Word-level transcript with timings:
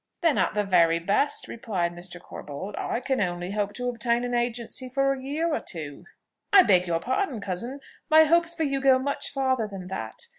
"Then, 0.21 0.39
at 0.39 0.55
the 0.55 0.63
very 0.63 0.97
best," 0.97 1.47
replied 1.47 1.91
Mr. 1.93 2.19
Corbold, 2.19 2.73
"I 2.75 3.01
can 3.01 3.21
only 3.21 3.51
hope 3.51 3.71
to 3.73 3.87
obtain 3.87 4.23
an 4.23 4.33
agency 4.33 4.89
for 4.89 5.13
a 5.13 5.21
year 5.21 5.53
or 5.53 5.59
two?" 5.59 6.05
"I 6.51 6.63
beg 6.63 6.87
your 6.87 6.99
pardon, 6.99 7.39
cousin; 7.39 7.81
my 8.09 8.23
hopes 8.23 8.51
for 8.55 8.63
you 8.63 8.81
go 8.81 8.97
much 8.97 9.29
farther 9.29 9.67
than 9.67 9.89
that. 9.89 10.23